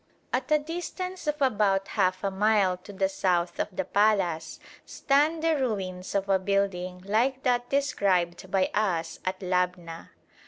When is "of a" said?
6.15-6.39